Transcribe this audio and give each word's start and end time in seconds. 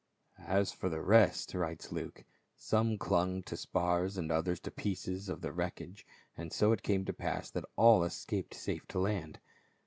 "As 0.47 0.71
for 0.71 0.89
the 0.89 0.99
rest," 1.03 1.53
writes 1.53 1.91
Luke, 1.91 2.23
"some 2.57 2.97
clung 2.97 3.43
to 3.43 3.55
spars, 3.55 4.17
and 4.17 4.31
others 4.31 4.59
to 4.61 4.71
pieces 4.71 5.29
of 5.29 5.41
the 5.41 5.51
wreckage; 5.53 6.07
and 6.35 6.51
so 6.51 6.71
it 6.71 6.81
came 6.81 7.05
to 7.05 7.13
pass, 7.13 7.51
that 7.51 7.65
all 7.75 8.03
escaped 8.03 8.55
safe 8.55 8.87
to 8.87 8.99
land." 8.99 9.39